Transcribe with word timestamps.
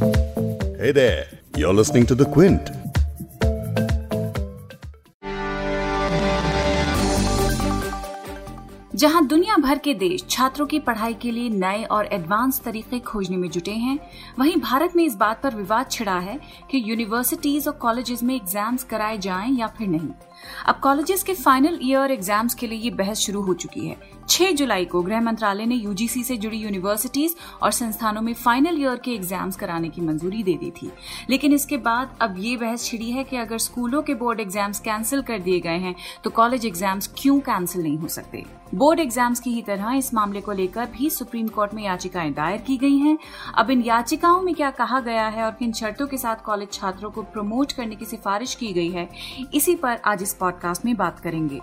Hey 0.00 0.92
there, 0.92 1.26
you're 1.54 1.74
listening 1.74 2.06
to 2.06 2.14
The 2.14 2.24
Quint. 2.24 2.70
जहाँ 8.94 9.26
दुनिया 9.26 9.56
भर 9.56 9.78
के 9.78 9.94
देश 9.94 10.24
छात्रों 10.30 10.66
की 10.66 10.78
पढ़ाई 10.78 11.14
के 11.14 11.30
लिए 11.30 11.48
नए 11.50 11.84
और 11.84 12.06
एडवांस 12.12 12.60
तरीके 12.64 12.98
खोजने 13.00 13.36
में 13.36 13.48
जुटे 13.50 13.72
हैं 13.72 13.98
वहीं 14.38 14.56
भारत 14.60 14.96
में 14.96 15.04
इस 15.04 15.14
बात 15.16 15.42
पर 15.42 15.54
विवाद 15.54 15.90
छिड़ा 15.90 16.18
है 16.18 16.38
कि 16.70 16.82
यूनिवर्सिटीज 16.86 17.68
और 17.68 17.74
कॉलेजेस 17.80 18.22
में 18.22 18.34
एग्ज़ाम्स 18.34 18.84
कराए 18.84 19.18
जाएँ 19.18 19.52
या 19.58 19.66
फिर 19.78 19.88
नहीं 19.88 20.08
अब 20.66 20.80
कॉलेजेस 20.82 21.22
के 21.22 21.34
फाइनल 21.34 21.78
ईयर 21.82 22.10
एग्ज़ाम्स 22.10 22.54
के 22.54 22.66
लिए 22.66 22.78
ये 22.78 22.90
बहस 22.92 23.18
शुरू 23.18 23.42
हो 23.42 23.54
चुकी 23.54 23.86
है। 23.86 23.96
6 24.28 24.52
जुलाई 24.52 24.84
को 24.84 25.02
गृह 25.02 25.20
मंत्रालय 25.20 25.66
ने 25.66 25.74
यूजीसी 25.74 26.22
से 26.24 26.36
जुड़ी 26.36 26.58
यूनिवर्सिटीज 26.58 27.34
और 27.62 27.70
संस्थानों 27.72 28.20
में 28.22 28.32
फाइनल 28.34 28.80
ईयर 28.80 29.00
के 29.04 29.10
एग्ज़ाम्स 29.10 29.56
कराने 29.56 29.88
की 29.88 30.00
मंजूरी 30.00 30.42
दे 30.42 30.54
दी 30.54 30.70
थी। 30.72 30.90
लेकिन 31.30 31.52
इसके 31.52 31.76
बाद 31.78 32.16
अब 32.20 32.34
ये 32.38 32.56
बहस 32.56 32.84
छिड़ी 32.84 33.10
है 33.10 33.24
कि 33.24 33.36
अगर 33.36 33.58
स्कूलों 33.58 34.02
के 34.02 34.14
बोर्ड 34.14 34.40
एग्ज़ाम्स 34.40 34.80
कैंसिल 34.80 35.22
कर 35.22 35.38
दिए 35.40 35.60
गए 35.60 35.78
हैं 35.78 35.94
तो 36.24 36.30
कॉलेज 36.30 36.66
एग्ज़ाम्स 36.66 37.10
क्यों 37.18 37.38
कैंसिल 37.40 37.82
नहीं 37.82 37.98
हो 37.98 38.08
सकते? 38.08 38.44
बोर्ड 38.74 39.00
एग्ज़ाम्स 39.00 39.40
की 39.40 39.50
ही 39.50 39.62
तरह 39.62 39.92
इस 39.92 40.12
मामले 40.14 40.40
को 40.40 40.52
लेकर 40.52 40.86
भी 40.88 41.08
सुप्रीम 41.10 41.48
कोर्ट 41.48 41.72
में 41.74 41.82
याचिकाएँ 41.82 42.32
दायर 42.32 42.60
की 42.60 42.76
गई 42.76 42.96
हैं। 42.96 43.16
अब 43.54 43.70
इन 43.70 43.82
याचिकाओं 43.82 44.40
में 44.42 44.54
क्या 44.54 44.70
कहा 44.72 45.00
गया 45.00 45.26
है 45.28 45.44
और 45.44 45.50
किन 45.52 45.72
शर्तों 45.72 46.06
के 46.06 46.18
साथ 46.18 46.44
कॉलेज 46.44 46.72
छात्रों 46.72 47.10
को 47.10 47.22
प्रमोट 47.24 47.72
करने 47.72 47.96
की 47.96 48.04
सिफारिश 48.04 48.54
की 48.54 48.72
गई 48.72 48.90
है, 48.90 49.08
इसी 49.54 49.74
पर 49.74 49.98
आज 50.04 50.22
इस 50.30 50.34
पॉडकास्ट 50.34 50.84
में 50.84 50.96
बात 50.96 51.20
करेंगे। 51.20 51.60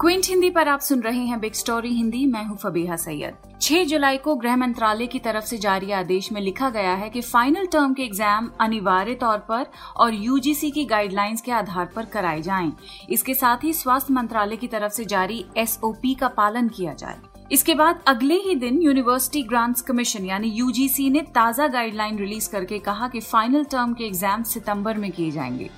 क्विंट 0.00 0.26
हिंदी 0.26 0.48
पर 0.50 0.68
आप 0.68 0.80
सुन 0.80 1.00
रहे 1.00 1.24
हैं 1.24 1.38
बिग 1.40 1.52
स्टोरी 1.52 1.88
हिंदी 1.88 2.24
मैं 2.26 2.44
हूँ 2.44 2.56
फबीहा 2.56 2.96
सैयद। 2.96 3.34
6 3.60 3.84
जुलाई 3.84 4.16
को 4.16 4.34
गृह 4.36 4.56
मंत्रालय 4.56 5.06
की 5.06 5.18
तरफ़ 5.18 5.44
से 5.44 5.58
जारी 5.58 5.90
आदेश 5.92 6.30
में 6.32 6.40
लिखा 6.40 6.70
गया 6.70 6.94
है 6.94 7.10
कि 7.10 7.20
फाइनल 7.20 7.66
टर्म 7.66 7.94
के 7.94 8.02
एग्ज़ाम 8.02 8.50
अनिवार्य 8.60 9.14
तौर 9.14 9.38
पर 9.38 9.66
और 9.96 10.14
यूजीसी 10.14 10.70
की 10.70 10.84
गाइडलाइंस 10.84 11.40
के 11.40 11.52
आधार 11.52 11.90
पर 11.96 12.04
कराए 12.04 12.42
जाएँ। 12.42 12.72
इसके 13.10 13.34
साथ 13.34 13.64
ही 13.64 13.72
स्वास्थ्य 13.72 14.14
मंत्रालय 14.14 14.56
की 14.56 14.68
तरफ़ 14.68 14.92
से 14.92 15.04
जारी 15.04 15.44
एसओपी 15.56 16.14
का 16.14 16.28
पालन 16.28 16.68
किया 16.68 16.94
जाए। 16.94 17.18
इसके 17.50 17.74
बाद 17.74 18.02
अगले 18.06 18.34
ही 18.34 18.54
दिन 18.54 18.80
यूनिवर्सिटी 18.82 19.42
ग्रांट्स 19.42 19.80
कमीशन 19.82 20.24
यानी 20.24 20.48
यूजीसी 20.48 21.08
ने 21.10 21.20
ताज़ा 21.34 21.66
गाइडलाइन 21.68 22.18
रिलीज़ 22.18 22.50
करके 22.50 22.78
कहा 22.78 23.08
कि 23.08 23.20
फाइनल 23.20 23.64
टर्म 23.64 23.94
के 23.94 24.04
एग्ज़ाम 24.04 24.42
सितंबर 24.42 24.96
में 24.96 25.10
किए 25.12 25.30
जाएँगे। 25.30 25.70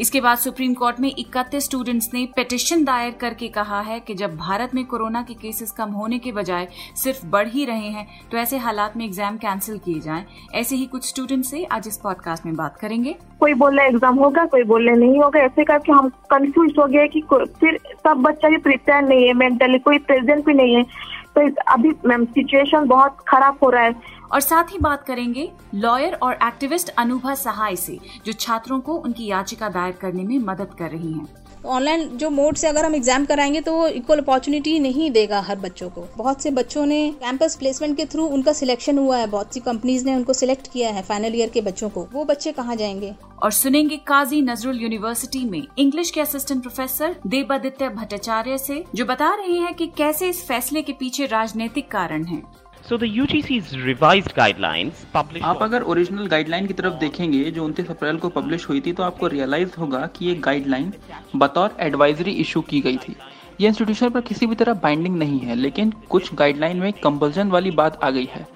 इसके 0.00 0.20
बाद 0.20 0.38
सुप्रीम 0.38 0.74
कोर्ट 0.74 1.00
में 1.00 1.10
31 1.10 1.64
स्टूडेंट्स 1.64 2.08
ने 2.14 2.24
पिटिशन 2.36 2.84
दायर 2.84 3.10
करके 3.20 3.48
कहा 3.50 3.80
है 3.80 3.98
कि 4.00 4.14
जब 4.14 4.36
भारत 4.36 4.74
में 4.74 4.84
कोरोना 4.86 5.22
के 5.22 5.34
केसेस 5.36 5.70
कम 5.72 5.90
होने 5.92 6.18
के 6.18 6.32
बजाय 6.32 6.68
सिर्फ़ 6.96 7.24
बढ़ 7.26 7.48
ही 7.48 7.64
रहे 7.64 7.88
हैं 7.88 8.06
तो 8.30 8.36
ऐसे 8.38 8.56
हालात 8.58 8.96
में 8.96 9.04
एग्ज़ाम 9.04 9.36
कैंसिल 9.38 9.78
किए 9.78 10.00
जाएँ। 10.00 10.24
ऐसे 10.54 10.76
ही 10.76 10.86
कुछ 10.86 11.08
स्टूडेंट 11.08 11.44
से 11.44 11.64
आज 11.66 11.88
इस 11.88 11.96
पॉडकास्ट 11.98 12.46
में 12.46 12.54
बात 12.56 12.76
करेंगे। 12.76 13.14
कोई 13.40 13.54
बोल 13.54 13.76
रहा 13.76 13.84
है 13.84 13.90
एग्ज़ाम 13.90 14.16
होगा, 14.18 14.44
कोई 14.44 14.62
बोल 14.64 14.88
रहे 14.88 14.96
नहीं 14.96 15.18
होगा। 15.20 15.40
ऐसे 15.40 15.64
करके 15.64 15.92
हम 15.92 16.08
कंफ्यूज 16.30 16.72
हो 16.78 16.86
गए 16.86 17.06
कि 17.08 17.22
फिर 17.30 17.78
सब 18.06 18.22
बच्चा 18.22 18.48
भी 18.48 18.56
प्रिपेयर 18.58 19.02
नहीं 19.02 19.26
है 19.26 19.32
मेंटली 19.34 19.78
कोई 19.78 19.98
प्रेजेंट 20.00 20.44
भी 20.46 20.54
नहीं 20.54 20.74
है। 20.74 20.82
तो 21.36 21.40
अभी 21.72 21.92
मैम 22.06 22.24
सिचुएशन 22.26 22.86
बहुत 22.88 23.16
खराब 23.28 23.58
हो 23.62 23.70
रहा 23.70 23.82
है। 23.82 23.92
और 24.32 24.40
साथ 24.40 24.72
ही 24.72 24.78
बात 24.78 25.04
करेंगे 25.06 25.50
लॉयर 25.74 26.14
और 26.14 26.38
एक्टिविस्ट 26.44 26.88
अनुभा 26.98 27.34
सहाय 27.34 27.76
से 27.76 27.98
जो 28.26 28.32
छात्रों 28.32 28.80
को 28.80 28.94
उनकी 28.94 29.26
याचिका 29.26 29.68
दायर 29.68 29.92
करने 29.92 30.22
में 30.22 30.38
मदद 30.38 30.74
कर 30.78 30.90
रही 30.90 31.12
हैं। 31.12 31.26
ऑनलाइन 31.66 32.06
जो 32.08 32.28
मोड 32.30 32.56
से 32.56 32.66
अगर 32.68 32.84
हम 32.84 32.94
एग्ज़ाम 32.94 33.24
कराएँगे 33.24 33.60
तो 33.60 33.72
वो 33.72 33.86
इक्वल 33.88 34.18
अपॉर्चुनिटी 34.18 34.78
नहीं 34.78 35.10
देगा 35.10 35.40
हर 35.40 35.56
बच्चों 35.58 35.88
को। 35.90 36.04
बहुत 36.16 36.42
से 36.42 36.50
बच्चों 36.50 36.84
ने 36.86 37.10
कैंपस 37.20 37.56
प्लेसमेंट 37.56 37.96
के 37.96 38.04
थ्रू 38.04 38.26
उनका 38.26 38.52
सिलेक्शन 38.52 38.98
हुआ 38.98 39.16
है 39.16 39.26
बहुत 39.26 39.54
सी 39.54 39.60
कंपनीज़ 39.60 40.04
ने 40.06 40.14
उनको 40.16 40.32
सिलेक्ट 40.32 40.70
किया 40.72 40.90
है 40.90 41.02
फाइनल 41.02 41.34
ईयर 41.36 41.48
के 41.48 41.60
बच्चों 41.60 41.88
को। 41.88 42.06
वो 42.12 42.24
बच्चे 42.24 42.52
कहाँ 42.52 42.76
जाएँगे? 42.76 43.14
और 43.42 43.50
सुनेंगे 43.52 43.96
काजी 44.06 44.40
नजरुल 44.42 44.80
यूनिवर्सिटी 44.82 45.44
में 45.44 45.62
इंग्लिश 45.78 46.10
के 46.10 46.20
असिस्टेंट 46.20 46.62
प्रोफेसर 46.62 47.16
देवादित्य 47.26 47.88
भट्टाचार्य 47.88 48.58
से 48.58 48.84
जो 48.94 49.04
बता 49.04 49.34
रहे 49.34 49.58
हैं 49.58 49.74
कि 49.74 49.86
कैसे 49.96 50.28
इस 50.28 50.46
फैसले 50.48 50.82
के 50.82 50.92
पीछे 50.92 51.26
राजनीतिक 51.26 51.90
कारण 51.90 52.24
है। 52.24 52.42
So 52.88 52.96
the 52.96 53.08
UGC's 53.12 53.72
revised 53.86 54.30
guidelines 54.36 55.00
published 55.14 55.44
आप 55.44 55.62
अगर 55.62 55.82
ओरिजिनल 55.92 56.26
गाइडलाइन 56.26 56.66
की 56.66 56.74
तरफ़ 56.74 56.94
देखेंगे 57.00 57.50
जो 57.50 57.64
उनतीस 57.64 57.90
अप्रैल 57.90 58.18
को 58.18 58.28
पब्लिश 58.36 58.68
हुई 58.68 58.80
थी 58.86 58.92
तो 58.92 59.02
आपको 59.02 59.26
रियलाइज़ 59.26 59.76
होगा 59.78 60.00
कि 60.16 60.26
ये 60.26 60.34
गाइडलाइन 60.46 60.92
बतौर 61.36 61.76
एडवाइजरी 61.80 62.32
इशू 62.44 62.60
की 62.70 62.80
गई 62.80 62.96
थी। 62.96 63.14
ये 63.60 63.68
इंस्टीट्यूशन 63.68 64.10
पर 64.10 64.20
किसी 64.30 64.46
भी 64.46 64.54
तरह 64.54 64.74
बाइंडिंग 64.86 65.16
नहीं 65.18 65.38
है 65.40 65.54
लेकिन 65.54 65.92
कुछ 66.10 66.34
गाइडलाइन 66.34 66.76
में 66.76 66.92
कंपल्सन 67.04 67.50
वाली 67.50 67.70
बात 67.82 68.00
आ 68.04 68.10
गई 68.10 68.28
है। 68.34 68.46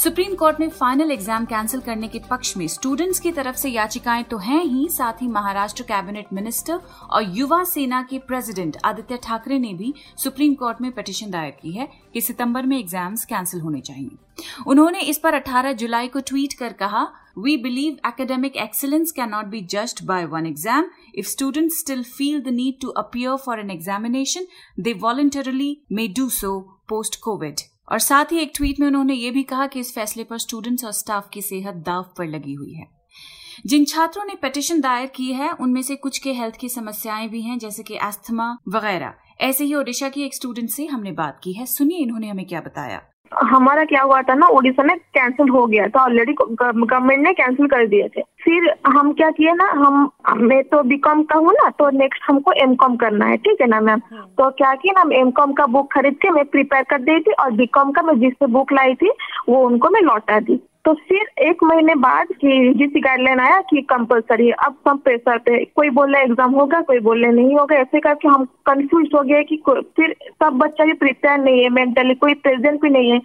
सुप्रीम 0.00 0.34
कोर्ट 0.34 0.60
में 0.60 0.68
फाइनल 0.70 1.10
एग्ज़ाम 1.12 1.44
कैंसिल 1.44 1.80
करने 1.80 2.08
के 2.08 2.18
पक्ष 2.30 2.56
में 2.56 2.66
स्टूडेंट्स 2.68 3.18
की 3.20 3.30
तरफ़ 3.32 3.56
से 3.56 3.68
याचिकाएँ 3.68 4.22
तो 4.24 4.36
हैं 4.38 4.62
ही, 4.62 4.86
साथ 4.88 5.20
ही 5.22 5.26
महाराष्ट्र 5.28 5.82
कैबिनेट 5.82 6.26
मिनिस्टर 6.32 6.80
और 7.10 7.24
युवा 7.38 7.62
सेना 7.64 8.00
के 8.02 8.18
प्रेसिडेंट 8.18 8.76
आदित्य 8.84 9.18
ठाकरे 9.22 9.58
ने 9.58 9.72
भी 9.74 9.92
सुप्रीम 10.18 10.54
कोर्ट 10.54 10.80
में 10.80 10.90
पिटिशन 10.92 11.30
दायर 11.30 11.50
की 11.60 11.72
है 11.72 11.88
कि 12.14 12.20
सितंबर 12.20 12.66
में 12.66 12.76
एग्ज़ाम्स 12.78 13.24
कैंसिल 13.24 13.60
होने 13.60 13.80
चाहिए। 13.80 14.10
उन्होंने 14.66 15.00
इस 15.02 15.18
पर 15.18 15.38
18 15.38 15.74
जुलाई 15.74 16.08
को 16.08 16.20
ट्वीट 16.20 16.52
कर 16.58 16.72
कहा 16.74 17.02
we 17.38 17.56
believe 17.62 17.98
academic 18.08 18.56
excellence 18.56 19.12
can 19.12 19.30
not 19.30 19.46
be 19.46 19.60
just 19.70 20.02
by 20.04 20.24
one 20.26 20.46
exam 20.46 20.88
if 21.14 21.26
students 21.28 21.80
still 21.80 22.02
feel 22.06 22.40
the 22.40 22.54
need 22.54 22.80
to 22.82 22.88
appear 23.02 23.36
for 23.36 23.60
an 23.60 23.70
examination 23.70 24.46
they 24.78 24.92
voluntarily 25.02 25.76
may 25.92 26.08
do 26.16 26.28
so 26.38 26.58
post 26.88 27.20
COVID 27.20 27.60
और 27.92 27.98
साथ 27.98 28.24
ही 28.24 28.38
एक 28.38 28.52
ट्वीट 28.54 28.80
में 28.80 28.86
उन्होंने 28.86 29.14
ये 29.14 29.30
भी 29.30 29.42
कहा 29.42 29.66
कि 29.66 29.80
इस 29.80 29.94
फैसले 29.94 30.24
पर 30.24 30.38
स्टूडेंट्स 30.38 30.84
और 30.84 30.92
स्टाफ 30.92 31.28
की 31.32 31.42
सेहत 31.42 31.74
दाव 31.74 32.14
पर 32.18 32.26
लगी 32.26 32.54
हुई 32.54 32.74
है। 32.74 33.00
जिन 33.66 33.84
छात्रों 33.84 34.24
ने 34.24 34.34
पिटिशन 34.34 34.80
दायर 34.80 35.06
की 35.06 35.32
है, 35.32 35.52
उनमें 35.52 35.82
से 35.82 35.96
कुछ 35.96 36.18
के 36.18 36.32
हेल्थ 36.32 36.56
की 36.56 36.68
समस्याएँ 36.68 37.28
भी 37.28 37.42
हैं, 37.42 37.58
जैसे 37.58 37.82
कि 37.82 37.94
एस्थमा 37.94 38.58
वगैरह। 38.68 39.14
ऐसे 39.40 39.64
ही 39.64 39.74
ओडिशा 39.74 40.08
की 40.08 40.22
एक 40.22 40.34
स्टूडेंट 40.34 40.70
से 40.70 40.86
हमने 40.86 41.12
बात 41.12 41.40
की 41.44 41.52
है। 41.52 41.66
सुनिए 41.66 41.98
इन्होंने 41.98 42.28
हमें 42.28 42.46
क्या 42.46 42.60
बताया। 42.60 43.02
हमारा 43.32 43.84
क्या 43.84 44.02
हुआ 44.02 44.20
था 44.22 44.34
ना 44.34 44.46
ओडिशा 44.48 44.82
में 44.82 44.96
कैंसिल 45.14 45.48
हो 45.48 45.66
गया 45.66 45.86
था 45.86 46.02
ऑलरेडी 46.04 46.32
गवर्नमेंट 46.42 47.22
ने 47.22 47.32
कैंसिल 47.32 47.66
कर 47.66 47.86
दिए 47.86 48.08
थे। 48.08 48.22
फिर 48.44 48.68
हम 48.86 49.12
क्या 49.12 49.30
किए 49.30 49.52
ना 49.52 49.68
हम 49.76 50.10
मैं 50.38 50.62
तो 50.64 50.82
बीकॉम 50.82 51.22
का 51.22 51.38
हूँ 51.38 51.52
ना 51.52 51.68
तो 51.70 51.90
नेक्स्ट 51.98 52.22
हमको 52.28 52.52
एम 52.62 52.74
कॉम 52.74 52.96
करना 52.96 53.26
है 53.26 53.36
ठीक 53.36 53.60
है 53.60 53.66
ना 53.66 53.80
मैम 53.80 54.00
हाँ। 54.12 54.26
तो 54.38 54.50
क्या 54.50 54.74
किया 54.74 55.02
ना 55.02 55.16
एम 55.16 55.30
कॉम 55.30 55.52
का 55.52 55.66
बुक 55.68 55.92
खरीद 55.92 56.18
के 56.22 56.30
मैं 56.30 56.44
प्रिपेयर 56.46 56.84
कर 56.90 56.98
दी 57.00 57.18
थी 57.20 57.32
और 57.34 57.50
बीकॉम 57.52 57.92
का 57.92 58.02
मैं 58.02 58.18
जिससे 58.20 58.46
बुक 58.48 58.72
लाई 58.72 58.94
थी 58.94 59.10
वो 59.48 59.64
उनको 59.66 59.90
मैं 59.90 60.02
लौटा 60.02 60.40
दी। 60.40 60.60
तो 60.84 60.92
फिर 61.08 61.26
एक 61.44 61.62
महीने 61.64 61.94
बाद 61.94 62.26
कि 62.34 62.72
जिस 62.76 62.90
गाइडलाइन 63.04 63.40
आया 63.40 63.60
कि 63.60 63.80
कंपलसरी 63.90 64.50
अब 64.66 64.76
सब 64.88 65.02
प्रेशर 65.04 65.38
पे 65.38 65.64
कोई 65.76 65.90
बोल 65.90 66.12
रहा 66.12 66.22
एग्ज़ाम 66.22 66.54
होगा 66.54 66.80
कोई 66.80 66.98
बोल 67.00 67.22
रहे 67.24 67.32
नहीं 67.32 67.56
होगा 67.56 67.76
ऐसे 67.76 68.00
करके 68.00 68.28
हम 68.28 68.44
कंफ्यूज 68.66 69.08
हो 69.14 69.22
गए 69.22 69.42
कि 69.42 69.62
फिर 69.66 70.14
सब 70.42 70.58
बच्चा 70.58 70.84
भी 70.84 70.92
प्रिपेयर 71.02 71.38
नहीं 71.38 71.62
है 71.62 71.68
मेंटली 71.70 72.14
कोई 72.14 72.34
प्रेजेंट 72.34 72.80
भी 72.82 72.90
नहीं 72.90 73.10
है। 73.10 73.18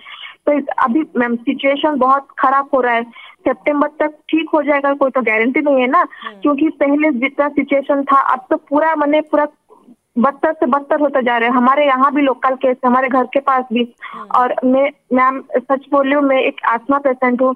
तो 0.47 0.59
अभी 0.83 1.03
मैम 1.17 1.35
सिचुएशन 1.35 1.95
बहुत 1.97 2.27
खराब 2.39 2.69
हो 2.73 2.81
रहा 2.81 2.93
है। 2.93 3.03
सितंबर 3.47 3.87
तक 3.99 4.13
ठीक 4.29 4.49
हो 4.53 4.61
जाएगा 4.63 4.93
कोई 4.93 5.09
तो 5.09 5.21
गारंटी 5.21 5.61
नहीं 5.61 5.81
है 5.81 5.87
ना। 5.87 5.99
हम्म। 5.99 6.39
क्योंकि 6.41 6.69
पहले 6.79 7.11
जितना 7.19 7.47
सिचुएशन 7.49 8.03
था 8.03 8.19
अब 8.33 8.45
तो 8.49 8.57
पूरा 8.69 8.95
मैंने 8.95 9.21
पूरा 9.21 9.45
बदतर 10.15 10.53
से 10.53 10.65
बदतर 10.65 10.99
होता 10.99 11.21
जा 11.21 11.37
रहा 11.37 11.49
है 11.49 11.55
हमारे 11.55 11.85
यहाँ 11.85 12.13
भी 12.13 12.21
लोकल 12.21 12.55
केस 12.55 12.75
है 12.75 12.89
हमारे 12.89 13.07
घर 13.09 13.25
के 13.33 13.39
पास 13.41 13.65
भी 13.73 13.87
हाँ। 14.03 14.25
और 14.37 14.55
मैं 14.65 14.89
मैम 15.13 15.41
सच 15.57 15.85
बोल 15.91 16.05
रही 16.05 16.13
हूँ 16.13 16.23
मैं 16.23 16.41
एक 16.41 16.61
आसमा 16.69 16.97
पेशेंट 16.99 17.41
हूँ 17.41 17.55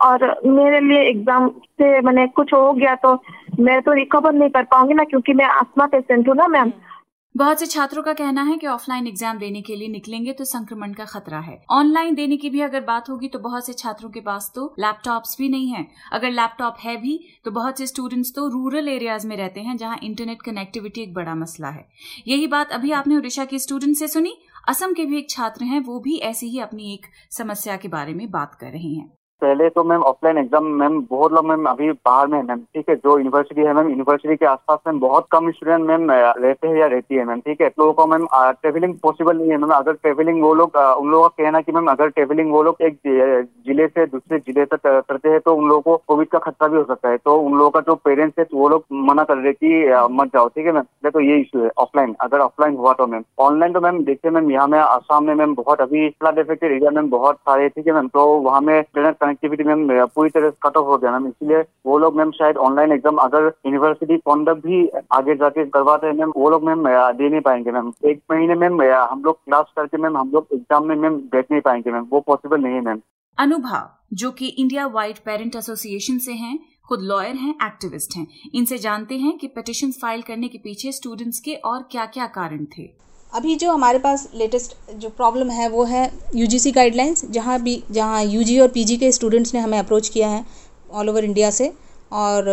और 0.00 0.24
मेरे 0.46 0.80
लिए 0.80 1.02
एग्ज़ाम 1.08 1.48
से 1.48 2.00
मैंने 2.00 2.26
कुछ 2.36 2.52
हो 2.54 2.72
गया 2.72 2.94
तो 2.96 3.14
मैं 3.60 3.80
तो 3.82 3.92
रिकवर 3.92 4.32
नहीं 4.32 4.50
कर 4.50 4.62
पाऊँगी 4.64 4.94
ना 4.94 5.04
क्योंकि 5.04 5.32
मैं 5.32 5.44
आसमा 5.46 5.86
पेशेंट 5.86 6.28
हूँ 6.28 6.36
ना 6.36 6.46
मैम 6.48 6.62
हम्म। 6.62 6.89
बहुत 7.34 7.60
से 7.60 7.66
छात्रों 7.66 8.02
का 8.02 8.12
कहना 8.12 8.42
है 8.42 8.56
कि 8.56 8.66
ऑफलाइन 8.66 9.06
एग्ज़ाम 9.06 9.38
देने 9.38 9.60
के 9.62 9.74
लिए 9.76 9.88
निकलेंगे 9.88 10.32
तो 10.32 10.44
संक्रमण 10.44 10.92
का 10.92 11.04
खतरा 11.04 11.38
है। 11.40 11.56
ऑनलाइन 11.70 12.14
देने 12.14 12.36
की 12.36 12.50
भी 12.50 12.60
अगर 12.60 12.80
बात 12.80 13.08
होगी 13.10 13.28
तो 13.28 13.38
बहुत 13.38 13.66
से 13.66 13.72
छात्रों 13.72 14.10
के 14.10 14.20
पास 14.20 14.50
तो 14.54 14.64
लैपटॉप्स 14.78 15.36
भी 15.38 15.48
नहीं 15.48 15.68
है। 15.68 15.86
अगर 16.12 16.30
लैपटॉप 16.30 16.76
है 16.80 16.96
भी 16.96 17.18
तो 17.44 17.50
बहुत 17.50 17.78
से 17.78 17.86
स्टूडेंट्स 17.86 18.34
तो 18.34 18.48
रूरल 18.48 18.88
एरियाज़ 18.88 19.26
में 19.26 19.36
रहते 19.36 19.60
हैं, 19.60 19.76
जहाँ 19.76 19.98
इंटरनेट 20.02 20.42
कनेक्टिविटी 20.42 21.02
एक 21.02 21.14
बड़ा 21.14 21.34
मसला 21.34 21.68
है। 21.68 21.86
यही 22.28 22.46
बात 22.48 22.72
अभी 22.72 22.92
आपने 22.92 23.16
उड़ीसा 23.16 23.44
के 23.44 23.58
स्टूडेंट 23.58 23.96
से 23.96 24.08
सुनी। 24.08 24.36
असम 24.68 24.92
के 24.92 25.04
भी 25.04 25.18
एक 25.18 25.30
छात्र 25.30 25.64
हैं, 25.64 25.80
वो 25.80 26.00
भी 26.00 26.16
ऐसी 26.18 26.48
ही 26.48 26.60
अपनी 26.60 26.92
एक 26.94 27.06
समस्या 27.30 27.76
के 27.76 27.88
बारे 27.88 28.14
में 28.14 28.30
बात 28.30 28.54
कर 28.54 28.66
रहे 28.66 28.88
हैं। 28.88 29.10
पहले 29.42 29.68
तो 29.70 29.84
मैम 29.84 30.02
ऑफलाइन 30.02 30.38
एग्ज़ाम 30.38 30.64
मैम, 30.80 31.00
बहुत 31.10 31.32
लोग 31.32 31.46
मैम 31.46 31.64
अभी 31.66 31.90
बाहर 31.92 32.26
में 32.26 32.36
है 32.38 32.44
मैम, 32.44 32.58
ठीक 32.74 32.88
है? 32.88 32.94
जो 32.96 33.16
यूनिवर्सिटी 33.18 33.60
है 33.60 33.72
मैम 33.74 33.88
यूनिवर्सिटी 33.90 34.36
के 34.36 34.46
आसपास 34.46 34.78
मैम 34.86 35.00
बहुत 35.00 35.26
कम 35.32 35.50
स्टूडेंट 35.50 35.86
मैम 35.86 36.10
रहते 36.10 36.68
हैं 36.68 36.76
या 36.76 36.86
रहती 36.88 37.14
है 37.14 37.24
मैम, 37.24 37.40
ठीक 37.40 37.60
है? 37.60 37.68
लोगों 37.78 37.92
को 37.92 38.06
मैम 38.06 38.26
ट्रेवलिंग 38.34 38.94
पॉसिबल 39.02 39.36
नहीं 39.36 39.50
है 39.50 39.56
मैम। 39.58 39.70
अगर 39.74 39.92
ट्रेवलिंग 39.92 40.42
वो 40.42 40.52
लोग 40.54 40.76
उन 40.76 41.10
लोगों 41.10 41.28
का 41.28 41.42
कहना 41.42 41.60
कि 41.60 41.72
मैम, 41.72 41.86
अगर 41.90 42.08
ट्रेवलिंग 42.10 42.52
वो 42.52 42.62
लोग 42.62 42.82
एक 42.82 42.98
ज़िले 43.06 43.86
से 43.88 44.06
दूसरे 44.06 44.38
ज़िले 44.38 44.64
तक 44.66 44.80
करते 44.86 45.28
हैं 45.28 45.40
तो 45.40 45.54
उन 45.56 45.68
लोगों 45.68 45.80
को 45.82 45.96
कोविड 46.08 46.28
का 46.28 46.38
खतरा 46.40 46.68
भी 46.68 46.76
हो 46.76 46.84
सकता 46.84 47.08
है। 47.08 47.16
तो 47.18 47.36
उन 47.40 47.58
लोगों 47.58 47.70
का 47.70 47.80
जो 47.82 47.94
पेरेंट्स 48.04 48.38
है, 48.38 48.46
वो 48.54 48.68
लोग 48.68 48.84
मना 49.08 49.24
कर 49.24 49.36
रहे 49.36 49.52
की 49.52 50.14
मत 50.14 50.32
जाओ, 50.34 50.48
ठीक 50.48 50.66
है 50.66 50.72
मैम? 50.72 51.10
तो 51.10 51.20
ये 51.20 51.36
इशू 51.40 51.62
है 51.62 51.70
ऑफलाइन 51.78 52.14
अगर 52.20 52.38
ऑफलाइन 52.40 52.76
हुआ 52.76 52.92
तो 52.92 53.06
मैम। 53.06 53.24
ऑनलाइन 53.40 53.72
तो 53.72 53.80
मैम, 53.80 54.02
देखिए 54.04 54.30
मैम, 54.30 54.50
यहाँ 54.50 54.66
में 54.68 54.78
आसाम 54.78 55.24
में 55.24 55.34
मैम 55.34 55.54
बहुत 55.54 55.80
अभी 55.80 56.08
फ्लड 56.10 56.38
इफेक्टेड 56.38 56.72
एरिया 56.72 56.90
में 56.92 57.08
बहुत 57.10 57.36
सारे, 57.38 57.68
ठीक 57.68 57.86
है 57.86 57.92
मैम? 57.94 58.08
तो 58.08 58.26
वहाँ 58.40 58.60
में 58.60 58.82
कनेक्टिविटी 59.30 59.64
मैम 59.64 60.06
पूरी 60.14 60.30
तरह 60.30 60.50
कट 60.62 60.76
ऑफ़ 60.76 60.86
हो 60.86 60.96
गया 60.98 61.10
मैम 61.12 61.26
इसलिए 61.28 61.60
वो 61.86 61.98
लोग 61.98 62.16
मैम 62.16 62.30
शायद 62.32 62.56
ऑनलाइन 62.58 62.92
एग्ज़ाम 62.92 63.16
अगर 63.18 63.46
यूनिवर्सिटी 63.66 64.16
कॉन्डक्ट 64.24 64.66
भी 64.66 64.86
आगे 65.12 65.34
जाके 65.36 65.64
करवाते 65.70 66.06
हैं 66.06 66.14
मैम 66.14 66.32
वो 66.36 66.50
लोग 66.50 66.64
मैम 66.64 66.84
दे 67.12 67.28
नहीं 67.28 67.40
पाएँगे 67.40 67.72
मैम 67.72 67.92
एक 68.06 68.20
महीने 68.30 68.54
मैम 68.56 68.82
हम 68.82 69.22
लोग 69.24 69.36
क्लास 69.36 69.72
करके 69.76 69.98
मैम 69.98 70.16
हम 70.18 70.30
लोग 70.30 70.46
एग्ज़ाम 70.54 70.88
में 70.88 70.96
मैम 70.96 71.16
बैठ 71.32 71.50
नहीं 71.50 71.60
पाएँगे 71.60 71.90
मैम 71.90 72.06
वो 72.10 72.20
पॉसिबल 72.26 72.60
नहीं 72.60 72.74
है 72.74 72.80
मैम 72.80 73.00
अनुभव 73.38 73.88
जो 74.14 74.30
कि 74.30 74.46
इंडिया 74.48 74.86
वाइड 74.88 75.18
पेरेंट 75.24 75.56
एसोसिएशन 75.56 76.18
से 76.18 76.32
हैं, 76.32 76.58
खुद 76.88 77.00
लॉयर 77.02 77.36
हैं 77.36 77.54
एक्टिविस्ट 77.66 78.16
हैं। 78.16 78.26
इनसे 78.54 78.78
जानते 78.78 79.18
हैं 79.18 79.36
कि 79.38 79.46
पिटिशन 79.48 79.90
फ़ाइल 80.00 80.22
करने 80.22 80.48
के 80.48 80.58
पीछे 80.58 80.92
स्टूडेंट्स 80.92 81.40
के 81.40 81.54
और 81.64 81.86
क्या 81.92 82.06
क्या 82.06 82.26
कारण 82.34 82.64
थे। 82.78 82.88
अभी 83.32 83.54
जो 83.56 83.72
हमारे 83.72 83.98
पास 83.98 84.28
लेटेस्ट 84.34 84.74
जो 84.92 85.08
प्रॉब्लम 85.08 85.50
है, 85.50 85.68
वो 85.68 85.84
है 85.84 86.10
यूजीसी 86.34 86.70
गाइडलाइंस 86.72 87.24
जहाँ 87.30 87.60
भी, 87.62 87.82
जहाँ 87.90 88.24
यूजी 88.24 88.58
और 88.58 88.68
पीजी 88.68 88.96
के 88.96 89.10
स्टूडेंट्स 89.12 89.54
ने 89.54 89.60
हमें 89.60 89.78
अप्रोच 89.78 90.08
किया 90.08 90.28
है 90.28 90.44
ऑल 90.92 91.08
ओवर 91.08 91.24
इंडिया 91.24 91.50
से 91.50 91.72
और 92.12 92.48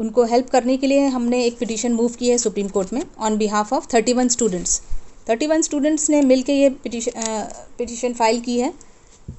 उनको 0.00 0.24
हेल्प 0.24 0.50
करने 0.50 0.76
के 0.76 0.86
लिए 0.86 1.06
हमने 1.06 1.44
एक 1.44 1.58
पिटीशन 1.58 1.92
मूव 1.92 2.12
की 2.18 2.28
है 2.28 2.38
सुप्रीम 2.38 2.68
कोर्ट 2.68 2.92
में 2.92 3.02
on 3.18 3.36
behalf 3.36 3.72
of 3.72 3.86
thirty 3.94 4.12
one 4.12 4.28
students 4.28 4.80
thirty 5.28 5.46
one 5.46 5.62
students 5.62 6.08
ने 6.10 6.20
मिल 6.22 6.42
के 6.42 6.52
ये 6.52 6.68
पिटीशन 6.82 8.12
फ़ाइल 8.12 8.40
की 8.40 8.58
है 8.60 8.72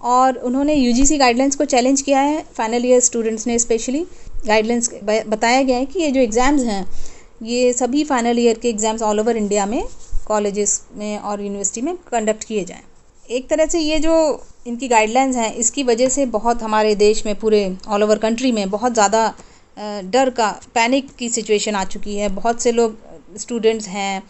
और 0.05 0.37
उन्होंने 0.37 0.73
यूजीसी 0.73 1.17
गाइडलाइंस 1.17 1.55
को 1.55 1.65
चैलेंज 1.65 2.01
किया 2.01 2.19
है 2.19 2.43
फाइनल 2.53 2.85
ईयर 2.85 2.99
स्टूडेंट्स 2.99 3.47
ने 3.47 3.57
स्पेशली 3.59 4.05
गाइडलाइंस 4.47 4.89
बताया 5.03 5.61
गया 5.61 5.77
है 5.77 5.85
कि 5.85 5.99
ये 5.99 6.11
जो 6.11 6.21
एग्ज़ाम्स 6.21 6.63
हैं, 6.63 6.85
ये 7.43 7.71
सभी 7.73 8.03
फाइनल 8.03 8.39
ईयर 8.39 8.59
के 8.59 8.69
एग्ज़ाम्स 8.69 9.01
ऑल 9.01 9.19
ओवर 9.19 9.37
इंडिया 9.37 9.65
में 9.65 9.81
कॉलेजेस 10.27 10.81
में 10.95 11.17
और 11.19 11.41
यूनिवर्सिटी 11.41 11.81
में 11.81 11.95
कंडक्ट 12.07 12.43
किए 12.43 12.63
जाएँ। 12.65 12.81
एक 13.29 13.49
तरह 13.49 13.65
से 13.65 13.79
ये 13.79 13.99
जो 13.99 14.15
इनकी 14.67 14.87
गाइडलाइंस 14.87 15.35
हैं, 15.35 15.53
इसकी 15.55 15.83
वजह 15.83 16.09
से 16.09 16.25
बहुत 16.27 16.63
हमारे 16.63 16.95
देश 16.97 17.25
में, 17.25 17.35
पूरे 17.35 17.77
ऑल 17.87 18.03
ओवर 18.03 18.17
कंट्री 18.19 18.51
में 18.51 18.69
बहुत 18.69 18.93
ज़्यादा 18.93 19.33
डर 20.05 20.29
का 20.31 20.49
पैनिक 20.75 21.15
की 21.15 21.29
सिचुएशन 21.29 21.75
आ 21.75 21.83
चुकी 21.85 22.15
है। 22.15 22.29
बहुत 22.31 22.61
से 22.61 22.71
लोग 22.71 22.97
स्टूडेंट्स 23.37 23.87
हैं 23.89 24.23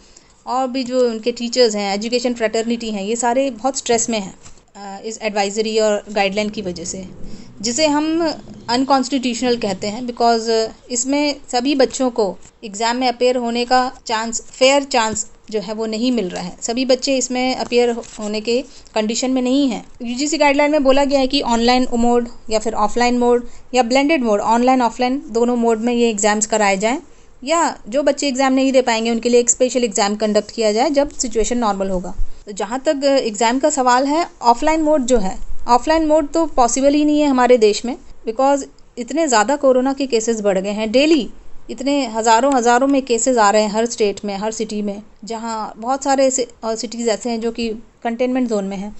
और 0.46 0.66
भी 0.68 0.82
जो 0.84 1.08
उनके 1.08 1.32
टीचर्स 1.32 1.74
हैं 1.76 1.94
एजुकेशन 1.94 2.34
फ्रेटर्निटी 2.34 2.90
हैं, 2.90 3.02
ये 3.02 3.16
सारे 3.16 3.50
बहुत 3.52 3.78
स्ट्रेस 3.78 4.08
में 4.10 4.20
हैं 4.20 5.00
इस 5.02 5.18
एडवाइज़री 5.22 5.78
और 5.78 6.02
गाइडलाइन 6.10 6.50
की 6.50 6.62
वजह 6.62 6.84
से। 6.84 7.06
जिसे 7.60 7.86
हम 7.88 8.20
अनकॉन्स्टिट्यूशनल 8.70 9.56
कहते 9.58 9.86
हैं 9.86 10.04
बिकॉज़ 10.06 10.50
इसमें 10.90 11.34
सभी 11.52 11.74
बच्चों 11.76 12.10
को 12.10 12.36
एग्ज़ाम 12.64 12.96
में 12.96 13.08
अपेयर 13.08 13.36
होने 13.36 13.64
का 13.64 13.80
चांस 14.06 14.40
फेयर 14.50 14.84
चांस 14.84 15.26
जो 15.50 15.60
है 15.60 15.74
वो 15.74 15.86
नहीं 15.86 16.10
मिल 16.12 16.28
रहा 16.30 16.42
है। 16.42 16.56
सभी 16.62 16.84
बच्चे 16.86 17.16
इसमें 17.16 17.54
अपेयर 17.56 17.90
होने 17.90 18.40
के 18.40 18.60
कंडीशन 18.94 19.30
में 19.30 19.42
नहीं 19.42 19.68
हैं। 19.68 19.84
यूजीसी 20.02 20.38
गाइडलाइन 20.38 20.70
में 20.70 20.82
बोला 20.84 21.04
गया 21.04 21.20
है 21.20 21.26
कि 21.26 21.40
ऑनलाइन 21.48 21.86
मोड 21.96 22.28
या 22.50 22.58
फिर 22.58 22.74
ऑफलाइन 22.76 23.18
मोड 23.18 23.46
या 23.74 23.82
ब्लेंडेड 23.84 24.22
मोड 24.22 24.40
ऑनलाइन 24.40 24.82
ऑफलाइन 24.82 25.22
दोनों 25.32 25.56
मोड 25.56 25.80
में 25.80 25.92
ये 25.92 26.08
एग्ज़ाम्स 26.10 26.46
कराए 26.46 26.76
जाएँ। 26.76 27.00
या 27.42 27.76
जो 27.88 28.02
बच्चे 28.02 28.28
एग्ज़ाम 28.28 28.52
नहीं 28.52 28.72
दे 28.72 28.82
पाएँगे, 28.82 29.10
उनके 29.10 29.28
लिए 29.28 29.40
एक 29.40 29.50
स्पेशल 29.50 29.84
एग्ज़ाम 29.84 30.16
कंडक्ट 30.16 30.50
किया 30.50 30.72
जाए 30.72 30.90
जब 30.90 31.10
सिचुएशन 31.10 31.58
नॉर्मल 31.58 31.90
होगा। 31.90 32.14
तो 32.46 32.52
जहाँ 32.54 32.78
तक 32.86 33.04
एग्ज़ाम 33.16 33.58
का 33.58 33.70
सवाल 33.70 34.06
है 34.06 34.26
ऑफलाइन 34.44 34.82
मोड 34.82 35.04
जो 35.06 35.18
है 35.18 35.36
ऑफलाइन 35.68 36.06
मोड 36.06 36.32
तो 36.32 36.44
पॉसिबल 36.56 36.94
ही 36.94 37.04
नहीं 37.04 37.20
है 37.20 37.28
हमारे 37.28 37.58
देश 37.58 37.84
में 37.84 37.96
बिकॉज़ 38.26 38.64
इतने 38.98 39.26
ज़्यादा 39.28 39.56
कोरोना 39.56 39.92
के 39.92 40.06
केसेस 40.06 40.40
बढ़ 40.40 40.58
गए 40.58 40.70
हैं। 40.70 40.90
डेली 40.92 41.28
इतने 41.70 42.06
हज़ारों 42.06 42.52
हज़ारों 42.54 42.86
में 42.86 43.00
केसेस 43.02 43.36
आ 43.38 43.50
रहे 43.50 43.62
हैं 43.62 43.70
हर 43.70 43.86
स्टेट 43.86 44.24
में, 44.24 44.36
हर 44.36 44.52
सिटी 44.52 44.80
में, 44.82 45.02
जहाँ 45.24 45.72
बहुत 45.76 46.04
सारे 46.04 46.30
सिटीज़ 46.30 47.08
ऐसे 47.10 47.30
हैं 47.30 47.40
जो 47.40 47.52
कि 47.52 47.68
कंटेनमेंट 48.02 48.48
जोन 48.48 48.64
में 48.64 48.76
हैं। 48.76 48.94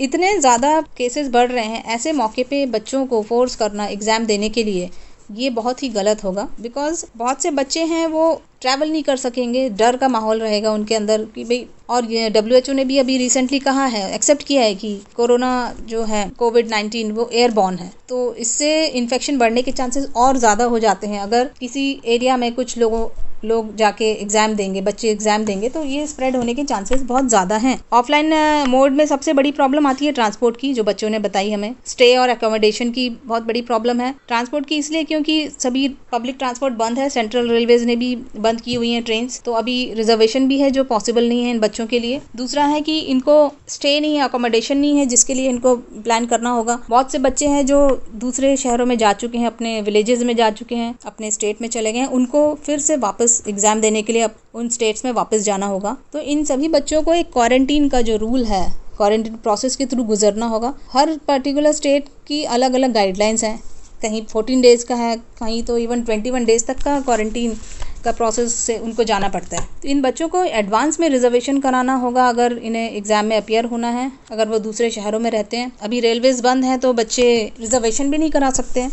इतने 0.00 0.38
ज़्यादा 0.38 0.80
केसेस 0.96 1.28
बढ़ 1.30 1.50
रहे 1.50 1.64
हैं 1.64 1.84
ऐसे 1.94 2.12
मौके 2.12 2.42
पे 2.44 2.64
बच्चों 2.68 3.04
को 3.06 3.22
फोर्स 3.22 3.56
करना 3.56 3.86
एग्ज़ाम 3.86 4.26
देने 4.26 4.48
के 4.48 4.64
लिए। 4.64 4.88
ये 5.32 5.50
बहुत 5.50 5.82
ही 5.82 5.88
गलत 5.90 6.24
होगा। 6.24 6.48
बिकॉज़ 6.60 7.04
बहुत 7.16 7.42
से 7.42 7.50
बच्चे 7.52 7.84
हैं, 7.84 8.06
वो 8.06 8.42
ट्रैवल 8.60 8.90
नहीं 8.90 9.02
कर 9.02 9.16
सकेंगे। 9.16 9.68
डर 9.70 9.96
का 9.96 10.08
माहौल 10.08 10.40
रहेगा 10.40 10.72
उनके 10.72 10.94
अंदर 10.94 11.24
कि 11.34 11.44
भाई, 11.44 11.66
और 11.90 12.06
डब्ल्यू 12.30 12.56
एच 12.58 12.70
ओ 12.70 12.72
ने 12.72 12.84
भी 12.84 12.98
अभी 12.98 13.16
रिसेंटली 13.18 13.58
कहा 13.60 13.84
है 13.86 14.14
एक्सेप्ट 14.14 14.42
किया 14.42 14.62
है 14.62 14.74
कि 14.74 14.94
कोरोना 15.16 15.52
जो 15.86 16.02
है 16.04 16.28
कोविड 16.38 16.68
नाइन्टीन 16.70 17.12
वो 17.12 17.28
एयरबॉर्न 17.32 17.76
है। 17.78 17.90
तो 18.08 18.34
इससे 18.36 18.86
इन्फेक्शन 18.86 19.38
बढ़ने 19.38 19.62
के 19.62 19.72
चांसेस 19.72 20.08
और 20.16 20.36
ज़्यादा 20.36 20.64
हो 20.64 20.78
जाते 20.78 21.06
हैं। 21.06 21.20
अगर 21.20 21.50
किसी 21.60 22.00
एरिया 22.06 22.36
में 22.36 22.52
कुछ 22.54 22.76
लोगों 22.78 23.06
लोग 23.44 23.74
जाके 23.76 24.10
एग्ज़ाम 24.12 24.54
देंगे, 24.54 24.80
बच्चे 24.82 25.08
एग्ज़ाम 25.10 25.44
देंगे 25.44 25.68
तो 25.68 25.82
ये 25.84 26.06
स्प्रेड 26.06 26.36
होने 26.36 26.54
के 26.54 26.64
चांसेस 26.64 27.02
बहुत 27.04 27.28
ज़्यादा 27.28 27.56
हैं। 27.58 27.78
ऑफलाइन 27.92 28.32
मोड 28.68 28.92
में 28.92 29.04
सबसे 29.06 29.32
बड़ी 29.32 29.52
प्रॉब्लम 29.52 29.86
आती 29.86 30.06
है 30.06 30.12
ट्रांसपोर्ट 30.12 30.56
की, 30.56 30.72
जो 30.74 30.84
बच्चों 30.84 31.10
ने 31.10 31.18
बताई 31.20 31.50
हमें। 31.50 31.74
स्टे 31.86 32.14
और 32.16 32.28
अकोमोडेशन 32.28 32.90
की 32.90 33.08
बहुत 33.10 33.42
बड़ी 33.42 33.62
प्रॉब्लम 33.62 34.00
है। 34.00 34.14
ट्रांसपोर्ट 34.28 34.66
की 34.66 34.76
इसलिए 34.76 35.04
क्योंकि 35.04 35.48
सभी 35.50 35.88
पब्लिक 36.12 36.36
ट्रांसपोर्ट 36.38 36.74
बंद 36.76 36.98
है 36.98 37.08
सेंट्रल 37.10 37.48
रेलवेज 37.50 37.84
ने 37.84 37.96
भी 37.96 38.14
बंद 38.38 38.60
की 38.60 38.74
हुई 38.74 38.90
हैं 38.90 39.02
ट्रेन 39.02 39.28
तो 39.44 39.52
अभी 39.54 39.74
रिजर्वेशन 39.94 40.46
भी 40.48 40.58
है 40.60 40.70
जो 40.70 40.84
पॉसिबल 40.86 41.28
नहीं 41.28 41.44
है 41.44 41.50
इन 41.50 41.58
बच्चों 41.60 41.86
के 41.86 41.98
लिए। 41.98 42.20
दूसरा 42.36 42.64
है 42.66 42.80
कि 42.80 42.98
इनको 43.00 43.36
स्टे 43.68 43.98
नहीं 44.00 44.16
है 44.16 44.22
अकोमोडेशन 44.22 44.78
नहीं 44.78 44.98
है, 44.98 45.06
जिसके 45.06 45.34
लिए 45.34 45.48
इनको 45.48 45.74
प्लान 45.76 46.26
करना 46.26 46.50
होगा। 46.50 46.78
बहुत 46.88 47.12
से 47.12 47.18
बच्चे 47.20 47.46
हैं 47.48 47.64
जो 47.66 47.78
दूसरे 48.16 48.56
शहरों 48.56 48.86
में 48.86 48.96
जा 48.98 49.12
चुके 49.14 49.38
हैं, 49.38 49.46
अपने 49.46 49.80
विलेजेस 49.82 50.22
में 50.22 50.34
जा 50.36 50.50
चुके 50.52 50.74
हैं, 50.74 50.94
अपने 51.06 51.30
स्टेट 51.30 51.62
में 51.62 51.68
चले 51.70 51.92
गए 51.92 51.98
हैं, 51.98 52.06
उनको 52.08 52.42
फिर 52.64 52.78
से 52.80 52.96
वापस 52.98 53.31
वापस 53.32 53.48
एग्ज़ाम 53.48 53.80
देने 53.80 54.02
के 54.02 54.12
लिए 54.12 54.28
उन 54.54 54.68
स्टेट्स 54.68 55.04
में 55.04 55.12
वापस 55.12 55.42
जाना 55.42 55.66
होगा। 55.66 55.96
तो 56.12 56.20
इन 56.20 56.44
सभी 56.44 56.68
बच्चों 56.68 57.02
को 57.02 57.14
एक 57.14 57.32
क्वारंटीन 57.32 57.88
का 57.88 58.00
जो 58.02 58.16
रूल 58.16 58.44
है 58.44 58.64
क्वारंटीन 58.96 59.36
प्रोसेस 59.36 59.76
के 59.76 59.86
थ्रू 59.86 60.04
गुजरना 60.04 60.46
होगा। 60.46 60.72
हर 60.92 61.18
पर्टिकुलर 61.28 61.72
स्टेट 61.72 62.08
की 62.28 62.42
अलग 62.46 62.74
अलग 62.74 62.92
गाइडलाइंस 62.92 63.44
हैं। 63.44 63.58
कहीं 64.02 64.24
फोर्टीन 64.26 64.60
डेज़ 64.60 64.84
का 64.86 64.94
है, 64.94 65.16
कहीं 65.16 65.62
तो 65.62 65.76
इवन 65.78 66.02
ट्वेंटी 66.02 66.30
वन 66.30 66.44
डेज़ 66.44 66.64
तक 66.66 66.82
का 66.82 67.00
क्वारंटीन 67.00 67.56
का 68.04 68.12
प्रोसेस 68.12 68.54
से 68.56 68.76
उनको 68.78 69.04
जाना 69.04 69.28
पड़ता 69.28 69.56
है। 69.56 69.66
तो 69.82 69.88
इन 69.88 70.00
बच्चों 70.02 70.28
को 70.28 70.42
एडवांस 70.44 70.98
में 71.00 71.08
रिजर्वेशन 71.08 71.60
कराना 71.60 71.94
होगा 71.96 72.28
अगर 72.28 72.56
इन्हें 72.60 72.90
एग्ज़ाम 72.90 73.26
में 73.26 73.36
अपियर 73.36 73.64
होना 73.64 73.88
है। 73.90 74.10
अगर 74.32 74.48
वो 74.48 74.58
दूसरे 74.58 74.90
शहरों 74.90 75.20
में 75.20 75.30
रहते 75.30 75.56
हैं। 75.56 75.70
अभी 75.82 76.00
रेलवेज़ 76.00 76.42
बंद 76.42 76.64
हैं 76.64 76.78
तो 76.78 76.92
बच्चे 76.94 77.30
रिजर्वेशन 77.60 78.10
भी 78.10 78.18
नहीं 78.18 78.30
करा 78.30 78.50
सकते। 78.52 78.80
हैं 78.80 78.90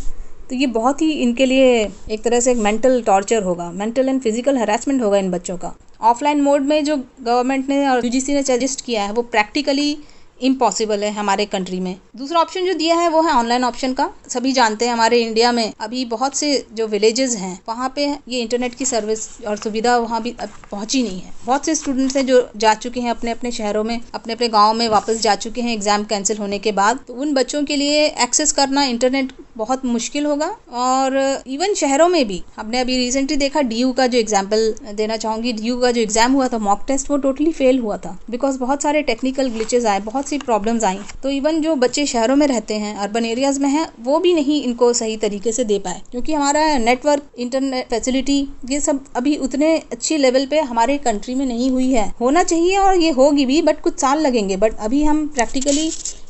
तो 0.49 0.55
ये 0.55 0.67
बहुत 0.67 1.01
ही 1.01 1.11
इनके 1.13 1.45
लिए 1.45 1.65
एक 2.11 2.23
तरह 2.23 2.39
से 2.39 2.51
एक 2.51 2.57
मेंटल 2.57 3.01
टॉर्चर 3.01 3.43
होगा 3.43 3.69
मेंटल 3.71 4.09
एंड 4.09 4.21
फ़िज़िकल 4.21 4.57
हरासमेंट 4.57 5.01
होगा 5.01 5.17
इन 5.17 5.29
बच्चों 5.31 5.57
का। 5.57 5.73
ऑफलाइन 6.01 6.41
मोड 6.41 6.61
में 6.61 6.83
जो 6.83 6.95
गवर्नमेंट 6.97 7.69
ने 7.69 7.87
और 7.87 8.05
यूजीसी 8.05 8.33
ने 8.33 8.43
सजेस्ट 8.43 8.85
किया 8.85 9.03
है, 9.03 9.11
वो 9.13 9.21
प्रैक्टिकली 9.21 9.97
इम्पॉसिबल 10.41 11.03
है 11.03 11.11
हमारे 11.11 11.45
कंट्री 11.47 11.79
में। 11.79 11.95
दूसरा 12.15 12.41
ऑप्शन 12.41 12.65
जो 12.65 12.73
दिया 12.73 12.95
है 12.95 13.09
वो 13.09 13.21
है 13.21 13.33
ऑनलाइन 13.33 13.63
ऑप्शन 13.63 13.93
का। 13.93 14.09
सभी 14.29 14.51
जानते 14.51 14.85
हैं 14.85 14.93
हमारे 14.93 15.21
इंडिया 15.21 15.51
में 15.51 15.71
अभी 15.79 16.03
बहुत 16.07 16.35
से 16.35 16.53
जो 16.73 16.87
विलेजेस 16.87 17.35
हैं, 17.35 17.59
वहाँ 17.69 17.91
पे 17.95 18.05
ये 18.05 18.39
इंटरनेट 18.39 18.75
की 18.75 18.85
सर्विस 18.85 19.27
और 19.47 19.57
सुविधा 19.57 19.97
वहाँ 19.97 20.21
भी 20.21 20.35
पहुँची 20.41 21.03
नहीं 21.03 21.19
है। 21.19 21.33
बहुत 21.45 21.65
से 21.65 21.75
स्टूडेंट्स 21.75 22.15
हैं 22.17 22.25
जो 22.25 22.47
जा 22.57 22.73
चुके 22.75 23.01
हैं 23.01 23.11
अपने 23.11 23.31
अपने 23.31 23.51
शहरों 23.51 23.83
में, 23.83 23.99
अपने 24.13 24.33
अपने 24.33 24.47
गाँव 24.49 24.73
में 24.73 24.87
वापस 24.89 25.21
जा 25.21 25.35
चुके 25.37 25.61
हैं 25.61 25.73
एग्ज़ाम 25.73 26.03
कैंसिल 26.05 26.37
होने 26.37 26.59
के 26.59 26.71
बाद। 26.73 26.99
तो 27.07 27.13
उन 27.15 27.33
बच्चों 27.33 27.63
के 27.63 27.75
लिए 27.75 28.05
एक्सेस 28.23 28.51
करना 28.51 28.83
इंटरनेट 28.85 29.31
बहुत 29.57 29.85
मुश्किल 29.85 30.25
होगा। 30.25 30.47
और 30.73 31.17
इवन 31.47 31.73
शहरों 31.73 32.07
में 32.09 32.27
भी, 32.27 32.41
हमने 32.57 32.79
अभी 32.79 32.97
रिसेंटली 32.97 33.37
देखा 33.37 33.59
DU 33.61 33.93
का 33.95 34.07
जो 34.07 34.17
एग्ज़ाम्पल 34.17 34.93
देना 34.93 35.17
चाहूँगी। 35.17 35.53
DU 35.53 35.81
का 35.81 35.91
जो 35.91 36.01
एग्ज़ाम 36.01 36.33
हुआ 36.33 36.47
था 36.47 36.57
मॉक 36.59 36.83
टेस्ट 36.87 37.09
वो 37.09 37.17
टोटली 37.19 37.51
फेल 37.51 37.79
हुआ 37.79 37.97
था। 37.97 38.17
बिकॉज़ 38.29 38.59
बहुत 38.59 38.83
सारे 38.83 39.01
टेक्निकल 39.03 39.49
ग्लिचेज 39.49 39.85
आए, 39.85 39.99
बहुत 40.01 40.28
सी 40.29 40.37
प्रॉब्लम्स 40.39 40.83
आई। 40.83 40.99
तो 41.23 41.29
इवन 41.31 41.61
जो 41.61 41.75
बच्चे 41.77 42.05
शहरों 42.05 42.35
में 42.35 42.45
रहते 42.47 42.73
हैं 42.75 42.95
अर्बन 42.97 43.25
एरियाज़ 43.25 43.59
में 43.59 43.69
हैं, 43.69 43.87
वो 43.99 44.19
भी 44.19 44.33
नहीं 44.33 44.61
इनको 44.63 44.91
सही 44.93 45.17
तरीके 45.17 45.51
से 45.51 45.63
दे 45.65 45.79
पाए। 45.79 46.01
क्योंकि 46.11 46.33
हमारा 46.33 46.77
नेटवर्क 46.79 47.31
इंटरनेट 47.39 47.89
फैसिलिटी 47.89 48.37
ये 48.69 48.79
सब 48.79 49.03
अभी 49.15 49.35
उतने 49.39 49.77
अच्छी 49.91 50.17
लेवल 50.17 50.45
पे 50.45 50.59
हमारे 50.61 50.97
कंट्री 50.99 51.35
में 51.35 51.45
नहीं 51.45 51.69
हुई 51.71 51.91
है। 51.91 52.07
होना 52.21 52.43
चाहिए 52.43 52.77
और 52.77 52.95
ये 52.97 53.09
होगी 53.11 53.45
भी 53.45 53.61
बट 53.61 53.81
कुछ 53.81 53.99
साल 53.99 54.21
लगेंगे। 54.21 54.57
बट 54.57 54.79
अभी 54.79 55.03
हम 55.03 55.27
प्रैक्टिकली 55.29 55.89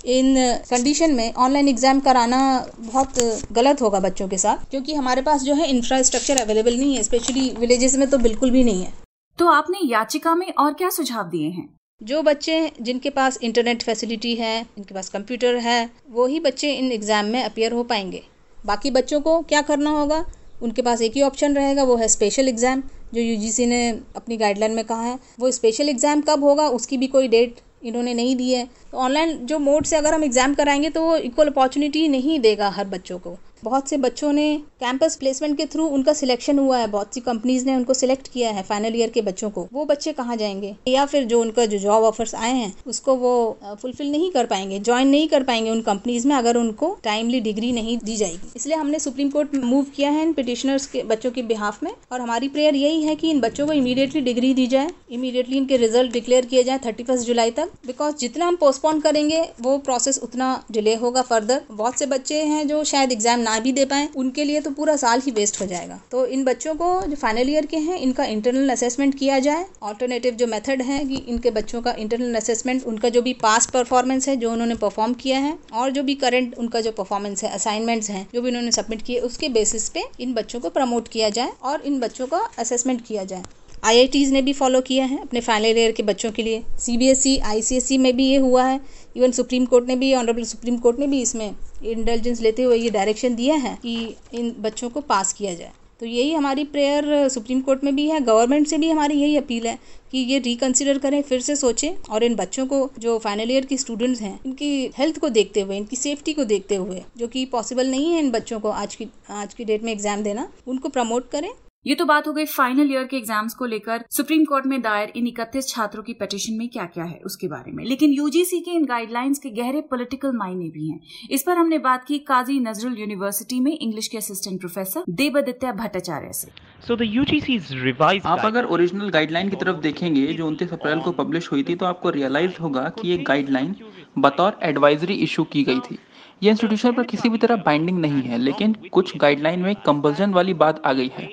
इन 0.09 0.35
कंडीशन 0.69 1.13
में 1.13 1.33
ऑनलाइन 1.35 1.67
एग्ज़ाम 1.67 1.99
कराना 1.99 2.39
बहुत 2.79 3.19
गलत 3.51 3.81
होगा 3.81 3.99
बच्चों 3.99 4.27
के 4.27 4.37
साथ। 4.37 4.69
क्योंकि 4.71 4.93
हमारे 4.93 5.21
पास 5.21 5.41
जो 5.41 5.53
है 5.53 5.69
इंफ्रास्ट्रक्चर 5.69 6.37
अवेलेबल 6.37 6.77
नहीं 6.77 6.95
है 6.95 7.03
स्पेशली 7.03 7.49
विलेजेस 7.59 7.95
में 7.95 8.09
तो 8.09 8.17
बिल्कुल 8.19 8.51
भी 8.51 8.63
नहीं 8.63 8.83
है। 8.83 8.93
तो 9.39 9.47
आपने 9.47 9.79
याचिका 9.85 10.35
में 10.35 10.51
और 10.53 10.73
क्या 10.73 10.89
सुझाव 10.89 11.29
दिए 11.29 11.49
हैं? 11.49 11.67
जो 12.01 12.21
बच्चे 12.21 12.71
जिनके 12.81 13.09
पास 13.09 13.37
इंटरनेट 13.43 13.81
फैसिलिटी 13.83 14.33
है 14.35 14.61
जिनके 14.65 14.93
पास 14.95 15.09
कंप्यूटर 15.09 15.55
है 15.57 15.89
वो 16.09 16.25
ही 16.27 16.39
बच्चे 16.39 16.71
इन 16.73 16.91
एग्ज़ाम 16.91 17.25
में 17.25 17.43
अपियर 17.43 17.71
हो 17.71 17.83
पाएँगे। 17.83 18.21
बाकी 18.57 18.91
बच्चों 18.91 19.19
को 19.21 19.39
क्या 19.41 19.61
करना 19.61 19.89
होगा? 19.89 20.23
उनके 20.61 20.81
पास 20.81 21.01
एक 21.01 21.13
ही 21.13 21.21
ऑप्शन 21.21 21.55
रहेगा, 21.55 21.83
वो 21.83 21.95
है 21.95 22.07
स्पेशल 22.07 22.47
एग्ज़ाम 22.47 22.83
जो 23.13 23.21
यूजीसी 23.21 23.65
ने 23.65 23.89
अपनी 24.15 24.37
गाइडलाइन 24.37 24.71
में 24.71 24.83
कहा 24.85 25.03
है। 25.03 25.17
वो 25.39 25.51
स्पेशल 25.51 25.89
एग्ज़ाम 25.89 26.21
कब 26.21 26.43
होगा, 26.43 26.67
उसकी 26.69 26.97
भी 26.97 27.07
कोई 27.07 27.27
डेट 27.27 27.59
इन्होंने 27.83 28.13
नहीं 28.13 28.35
दी 28.35 28.51
है। 28.51 28.67
तो 28.91 28.97
ऑनलाइन 28.97 29.37
जो 29.45 29.59
मोड 29.59 29.85
से 29.85 29.95
अगर 29.95 30.13
हम 30.13 30.23
एग्ज़ाम 30.23 30.53
कराएँगे 30.53 30.89
तो 30.89 31.03
वो 31.03 31.15
इक्वल 31.17 31.47
अपॉर्चुनिटी 31.47 32.07
नहीं 32.07 32.39
देगा 32.39 32.69
हर 32.69 32.87
बच्चों 32.87 33.19
को। 33.19 33.37
बहुत 33.63 33.89
से 33.89 33.97
बच्चों 33.99 34.31
ने 34.33 34.61
कैंपस 34.79 35.15
प्लेसमेंट 35.15 35.55
के 35.57 35.65
थ्रू 35.65 35.85
उनका 35.85 36.13
सिलेक्शन 36.13 36.59
हुआ 36.59 36.77
है। 36.77 36.87
बहुत 36.87 37.13
सी 37.13 37.19
कंपनीज़ 37.21 37.65
ने 37.65 37.75
उनको 37.75 37.93
सिलेक्ट 37.93 38.27
किया 38.27 38.49
है 38.49 38.61
फाइनल 38.63 38.95
ईयर 38.95 39.09
के 39.09 39.21
बच्चों 39.21 39.49
को। 39.49 39.67
वो 39.73 39.83
बच्चे 39.85 40.11
कहाँ 40.13 40.35
जाएँगे? 40.37 40.75
या 40.87 41.05
फिर 41.05 41.23
जो 41.23 41.39
उनका 41.41 41.65
जो 41.65 41.77
जॉब 41.77 42.03
ऑफर्स 42.03 42.35
आए 42.35 42.53
हैं, 42.53 42.73
उसको 42.87 43.15
वो 43.15 43.57
फुलफिल 43.81 44.11
नहीं 44.11 44.29
कर 44.31 44.45
पाएँगे 44.45 44.79
ज्वाइन 44.79 45.07
नहीं 45.07 45.27
कर 45.27 45.43
पाएँगे 45.43 45.71
उन 45.71 45.81
कंपनीज़ 45.81 46.27
में 46.27 46.35
अगर 46.35 46.57
उनको 46.57 46.97
टाइमली 47.03 47.39
डिग्री 47.39 47.71
नहीं 47.71 47.97
दी 47.97 48.15
जाएगी। 48.15 48.51
इसलिए 48.55 48.75
हमने 48.75 48.99
सुप्रीम 48.99 49.29
कोर्ट 49.29 49.55
मूव 49.55 49.85
किया 49.95 50.09
है 50.09 50.21
इन 50.21 50.31
पिटिशनर्स 50.33 50.85
के, 50.85 51.03
बच्चों 51.03 51.31
के 51.31 51.43
बिहाफ 51.43 51.83
में। 51.83 51.91
और 52.11 52.21
हमारी 52.21 52.49
प्रेयर 52.49 52.75
यही 52.75 53.03
है 53.03 53.15
कि 53.15 53.29
इन 53.31 53.39
बच्चों 53.39 53.67
को 53.67 53.73
इमीडिएटली 53.73 54.21
डिग्री 54.21 54.53
दी 54.53 54.67
जाए। 54.67 54.89
इमीडिएटली 55.11 55.57
इनके 55.57 55.77
रिज़ल्ट 55.77 56.13
डिक्लेयर 56.13 56.45
किए 56.45 56.63
जाए 56.63 56.79
थर्टी 56.85 57.17
जुलाई 57.17 57.51
तक। 57.51 57.71
बिकॉज़ 57.87 58.15
जितना 58.17 58.47
हम 58.47 58.55
पोस्टपोन 58.55 58.99
करेंगे, 59.01 59.41
वो 59.61 59.77
प्रोसेस 59.79 60.19
उतना 60.23 60.63
डिले 60.71 60.95
होगा 60.95 61.21
फर्दर 61.23 61.61
बहुत 61.71 61.99
से 61.99 62.05
बच्चे 62.07 62.41
हैं 62.45 62.67
जो 62.67 62.83
शायद 62.85 63.11
एग्ज़ाम 63.11 63.39
ना 63.39 63.59
भी 63.59 63.71
दे 63.71 63.85
पाए, 63.85 64.09
उनके 64.15 64.43
लिए 64.43 64.61
तो 64.61 64.68
पूरा 64.69 64.95
साल 64.95 65.21
ही 65.21 65.31
वेस्ट 65.31 65.59
हो 65.61 65.65
जाएगा। 65.65 65.99
तो 66.11 66.25
इन 66.25 66.43
बच्चों 66.43 66.73
को 66.75 66.89
जो 67.01 67.15
फाइनल 67.15 67.49
ईयर 67.49 67.65
के 67.65 67.77
हैं, 67.77 67.97
इनका 67.97 68.23
इंटरनल 68.25 68.69
असेसमेंट 68.69 69.17
किया 69.19 69.39
जाए। 69.39 69.65
ऑल्टरनेटिव 69.83 70.33
जो 70.33 70.47
मेथड 70.47 70.81
है 70.81 71.05
कि 71.05 71.15
इनके 71.15 71.51
बच्चों 71.51 71.81
का 71.81 71.93
इंटरनल 71.99 72.35
असेसमेंट 72.35 72.83
उनका 72.83 73.09
जो 73.09 73.21
भी 73.21 73.33
पास 73.33 73.65
परफॉर्मेंस 73.65 74.27
है, 74.29 74.35
जो 74.35 74.51
उन्होंने 74.51 74.75
परफॉर्म 74.75 75.13
किया 75.13 75.39
है, 75.39 75.57
और 75.73 75.91
जो 75.91 76.03
भी 76.03 76.15
करंट 76.15 76.57
उनका 76.57 76.81
जो 76.81 76.91
परफॉर्मेंस 76.91 77.43
है 77.43 77.49
असाइनमेंट्स 77.49 78.09
हैं, 78.09 78.27
जो 78.33 78.41
भी 78.41 78.49
उन्होंने 78.49 78.71
सबमिट 78.71 79.01
किए, 79.01 79.19
उसके 79.19 79.49
बेसिस 79.49 79.89
पे 79.89 80.03
इन 80.19 80.33
बच्चों 80.33 80.59
को 80.59 80.69
प्रमोट 80.69 81.07
किया 81.07 81.29
जाए 81.29 81.51
और 81.63 81.81
इन 81.81 81.99
बच्चों 81.99 82.27
का 82.27 82.47
असेसमेंट 82.57 83.05
किया 83.05 83.23
जाए। 83.23 83.43
आईआईटीज़ 83.83 84.31
ने 84.33 84.41
भी 84.41 84.53
फॉलो 84.53 84.81
किया 84.81 85.05
है, 85.05 85.17
अपने 85.17 85.41
फाइनल 85.41 85.77
ईयर 85.77 85.91
के 85.91 86.03
बच्चों 86.03 86.31
के 86.31 86.43
लिए। 86.43 86.63
सीबीएसई 86.79 87.37
आईसीएसई 87.39 87.97
में 87.97 88.15
भी 88.15 88.25
ये 88.25 88.37
हुआ 88.37 88.63
है। 88.63 88.79
इवन 89.15 89.31
सुप्रीम 89.31 89.65
कोर्ट 89.65 89.87
ने 89.87 89.95
भी 89.95 90.13
ऑनरेबल 90.13 90.43
सुप्रीम 90.45 90.77
कोर्ट 90.77 90.99
ने 90.99 91.07
भी 91.07 91.21
इसमें 91.21 91.49
इंटेलिजेंस 91.83 92.41
लेते 92.41 92.63
हुए 92.63 92.77
ये 92.77 92.89
डायरेक्शन 92.89 93.35
दिया 93.35 93.55
है 93.57 93.77
कि 93.83 94.15
इन 94.33 94.55
बच्चों 94.59 94.89
को 94.89 95.01
पास 95.03 95.33
किया 95.33 95.53
जाए। 95.53 95.71
तो 95.99 96.05
यही 96.05 96.33
हमारी 96.33 96.63
प्रेयर 96.65 97.27
सुप्रीम 97.29 97.61
कोर्ट 97.61 97.83
में 97.83 97.95
भी 97.95 98.07
है। 98.09 98.19
गवर्नमेंट 98.21 98.67
से 98.67 98.77
भी 98.77 98.89
हमारी 98.89 99.15
यही 99.15 99.35
अपील 99.37 99.67
है 99.67 99.77
कि 100.11 100.17
ये 100.19 100.39
रिकंसिडर 100.39 100.97
करें, 100.97 101.21
फिर 101.21 101.41
से 101.41 101.55
सोचें 101.55 101.89
और 102.03 102.23
इन 102.23 102.35
बच्चों 102.35 102.65
को, 102.65 102.89
जो 102.99 103.17
फाइनल 103.19 103.51
ईयर 103.51 103.65
की 103.65 103.77
स्टूडेंट्स 103.77 104.21
हैं, 104.21 104.39
इनकी 104.45 104.91
हेल्थ 104.97 105.19
को 105.19 105.29
देखते 105.29 105.61
हुए, 105.61 105.77
इनकी 105.77 105.95
सेफ्टी 105.95 106.33
को 106.33 106.43
देखते 106.45 106.75
हुए, 106.75 107.03
जो 107.17 107.27
कि 107.27 107.45
पॉसिबल 107.47 107.87
नहीं 107.87 108.13
है 108.13 108.19
इन 108.19 108.29
बच्चों 108.31 108.59
को 108.59 108.69
आज 108.71 108.95
की 108.95 109.07
आज 109.31 109.53
की 109.53 109.65
डेट 109.65 109.83
में 109.83 109.91
एग्ज़ाम 109.91 110.23
देना, 110.23 110.47
उनको 110.67 110.89
प्रमोट 110.89 111.29
करें। 111.31 111.49
ये 111.85 111.95
तो 111.95 112.05
बात 112.05 112.27
हो 112.27 112.31
गई 112.33 112.45
फाइनल 112.45 112.91
ईयर 112.91 113.03
के 113.07 113.17
एग्ज़ाम्स 113.17 113.53
को 113.55 113.65
लेकर 113.65 114.03
सुप्रीम 114.11 114.43
कोर्ट 114.45 114.65
में 114.67 114.81
दायर 114.81 115.11
इन 115.15 115.27
इकतीस 115.27 115.67
छात्रों 115.67 116.01
की 116.03 116.13
पिटिशन 116.13 116.53
में 116.53 116.67
क्या 116.69 116.85
क्या 116.85 117.03
है 117.03 117.19
उसके 117.25 117.47
बारे 117.47 117.71
में। 117.71 117.83
लेकिन 117.85 118.13
यूजीसी 118.13 118.59
के 118.61 118.71
इन 118.71 118.85
गाइडलाइंस 118.85 119.39
के 119.39 119.49
गहरे 119.51 119.81
पॉलिटिकल 119.91 120.31
मायने 120.37 120.69
भी 120.69 120.89
हैं। 120.89 120.99
इस 121.31 121.43
पर 121.43 121.57
हमने 121.57 121.77
बात 121.79 122.03
की 122.05 122.17
काजी 122.27 122.59
नजरुल 122.59 122.97
यूनिवर्सिटी 122.99 123.59
में 123.59 123.71
इंग्लिश 123.71 124.07
के 124.07 124.17
असिस्टेंट 124.17 124.59
प्रोफेसर 124.59 125.03
देवदित्य 125.11 125.71
भट्टाचार्य 125.73 126.33
से। 126.33 126.51
So 126.87 126.97
the 126.97 127.09
UGC's 127.13 127.71
revised 127.85 128.25
आप 128.25 128.45
अगर 128.45 128.65
ओरिजिनल 128.67 129.09
गाइडलाइन 129.09 129.49
की 129.49 129.55
तरफ़ 129.55 129.79
देखेंगे 129.81 130.25
जो 130.33 130.47
उनतीस 130.47 130.73
अप्रैल 130.73 130.99
को 130.99 131.11
पब्लिश 131.13 131.51
हुई 131.51 131.63
थी 131.63 131.75
तो 131.75 131.85
आपको 131.85 132.09
रियलाइज़ 132.09 132.61
होगा 132.61 132.87
कि 132.99 133.07
ये 133.07 133.17
गाइडलाइन 133.29 133.75
बतौर 134.19 134.59
एडवाइजरी 134.63 135.13
इशू 135.23 135.43
की 135.45 135.63
गई 135.63 135.79
थी। 135.81 135.97
ये 136.43 136.49
इंस्टीट्यूशन 136.51 136.91
पर 136.93 137.03
किसी 137.05 137.29
भी 137.29 137.37
तरह 137.37 137.55
बाइंडिंग 137.63 137.99
नहीं 137.99 138.21
है 138.23 138.37
लेकिन 138.37 138.75
कुछ 138.91 139.17
गाइडलाइन 139.17 139.59
में 139.59 139.75
कंपल्जन 139.85 140.33
वाली 140.33 140.53
बात 140.55 140.81
आ 140.85 140.93
गई 140.93 141.11
है। 141.13 141.29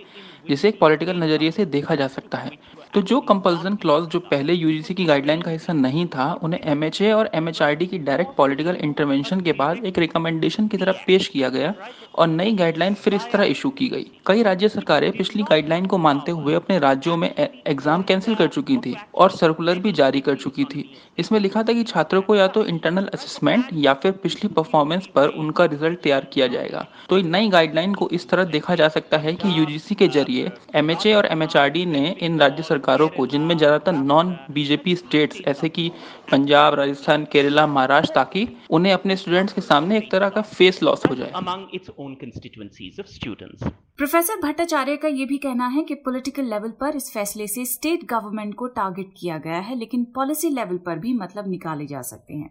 जिसे 0.49 0.69
एक 0.69 0.79
पॉलिटिकल 0.81 1.17
नज़रिए 1.17 1.51
से 1.51 1.65
देखा 1.67 1.95
जा 1.95 2.09
सकता 2.09 2.39
है। 2.39 2.51
तो 2.97 3.01
जो 3.03 3.19
कंपल्सन 3.21 3.75
क्लॉज 3.77 4.05
जो 4.09 4.19
पहले 4.21 4.53
यूजीसी 4.53 4.95
की 4.95 5.05
गाइडलाइन 5.05 5.41
का 5.43 5.51
हिस्सा 5.51 5.73
नहीं 5.73 6.07
था, 6.07 6.33
उन्हें 6.43 6.61
एमएचए 6.63 7.11
और 7.13 7.29
एमएचआरडी 7.35 7.87
की 7.87 7.99
डायरेक्ट 7.99 8.35
पॉलिटिकल 8.37 8.77
इंटरवेंशन 8.77 9.41
के 9.41 9.53
बाद 9.53 9.85
एक 9.87 9.99
रिकमेंडेशन 9.99 10.69
की 10.69 10.77
तरफ़ 10.77 11.05
पेश 11.07 11.27
किया 11.29 11.49
गया 11.49 11.75
और 12.15 12.27
नई 12.29 12.53
गाइडलाइन 12.57 12.95
फिर 12.95 13.15
इस 13.15 13.27
तरह 13.33 13.45
इशू 13.45 13.71
की 13.71 13.89
गई। 13.89 14.07
कई 14.27 14.43
राज्य 14.43 14.69
सरकारें 14.69 15.11
पिछली 15.13 15.43
गाइडलाइन 15.43 15.87
को 15.87 15.99
मानते 15.99 16.33
हुए 16.33 16.55
अपने 16.55 16.79
राज्यों 16.79 17.17
में 17.17 17.29
एग्ज़ाम 17.31 18.03
कैंसिल 18.03 18.35
कर 18.35 18.47
चुकी 18.47 18.77
थी 18.77 18.95
और 19.15 19.31
सर्कुलर 19.33 19.79
भी 19.79 19.93
जारी 19.93 20.21
कर 20.21 20.37
चुकी 20.37 20.65
थी। 20.65 20.89
इसमें 21.19 21.39
लिखा 21.41 21.63
था 21.63 21.73
कि 21.73 21.83
छात्रों 21.83 22.23
को 22.23 22.37
या 22.37 22.47
तो 22.49 22.65
इंटरनल 22.67 23.11
असेसमेंट 23.15 23.69
या 23.75 23.95
फिर 23.97 24.13
पिछली 24.23 24.49
परफॉर्मेंस 24.51 25.07
पर 25.15 25.29
उनका 25.37 25.65
रिज़ल्ट 25.67 26.01
तैयार 26.03 26.25
किया 26.33 26.47
जाएगा। 26.47 26.87
तो 27.09 27.21
नई 27.29 27.49
गाइडलाइन 27.49 27.95
को 27.95 28.09
इस 28.13 28.29
तरह 28.29 28.45
देखा 28.47 28.75
जा 28.75 28.89
सकता 28.89 29.19
है 29.19 29.35
कि 29.35 29.59
यूजीसी 29.59 29.95
के 29.95 30.09
ज़रिए 30.09 30.51
एमएचए 30.77 31.15
और 31.15 31.27
एमएचआरडी 31.27 31.87
ने 31.87 32.17
इन 32.21 32.41
राज्य 32.41 32.63
सरकारों 32.63 32.85
को 32.89 33.27
जिनमें 33.27 33.57
ज़्यादातर 33.59 33.93
नॉन 33.93 34.37
बीजेपी 34.51 34.95
स्टेट्स 34.97 35.41
ऐसे 35.49 35.69
कि 35.69 35.89
पंजाब 36.33 36.75
राजस्थान 36.75 37.25
केरला 37.25 37.67
महाराष्ट्र 37.67 38.15
ताकि 38.15 38.47
उन्हें 38.71 38.93
अपने 38.93 39.17
स्टूडेंट्स 39.17 39.53
के 39.53 39.61
सामने 39.61 39.97
एक 39.99 40.11
तरह 40.13 40.29
का 40.29 40.43
फेस 40.43 40.83
लॉस 40.83 41.07
हो 41.07 41.15
जाए। 41.15 41.33
Among 41.33 41.67
its 41.75 41.91
own 41.99 42.15
constituencies 42.17 42.99
of 42.99 43.11
students. 43.11 43.69
Professor 43.99 44.41
Bhattacharya 44.41 44.97
का 44.97 45.09
ये 45.09 45.25
भी 45.27 45.37
कहना 45.39 45.67
है 45.67 45.83
कि 45.83 45.95
पॉलिटिकल 45.95 46.45
लेवल 46.45 46.71
पर 46.81 46.97
इस 46.97 47.11
फैसले 47.13 47.47
से 47.47 47.65
स्टेट 47.65 48.05
गवर्नमेंट 48.11 48.55
को 48.55 48.67
टारगेट 48.77 49.13
किया 49.21 49.39
गया 49.39 49.59
है 49.59 49.77
लेकिन 49.79 50.05
पॉलिसी 50.15 50.51
लेवल 50.51 50.77
पर 50.87 50.99
भी 50.99 51.13
मतलब 51.15 51.49
निकाले 51.51 51.87
जा 51.87 52.03
सकते 52.03 52.35
हैं। 52.35 52.51